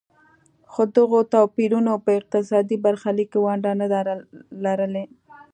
خو 0.71 0.81
دغو 0.95 1.19
توپیرونو 1.33 1.93
په 2.05 2.11
اقتصادي 2.19 2.77
برخلیک 2.85 3.27
کې 3.33 3.39
ونډه 3.45 3.71
نه 3.79 3.87
ده 3.91 3.99
لرلې. 4.65 5.03